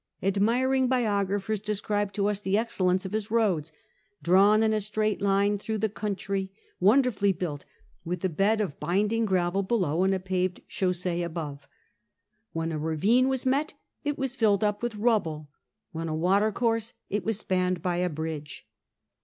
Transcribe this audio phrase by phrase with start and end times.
[0.23, 3.71] Admiring biographers describe to us the excellence of his roads,"
[4.23, 7.65] drawn in a straight line throughout the country, wonderfully built,
[8.03, 11.67] with a bed of binding gravel below and a paved chaussee above.
[12.51, 15.51] When a ravine was met, it was filled up with rubble;
[15.91, 18.65] when a watercourse, it was spanned by a bridge.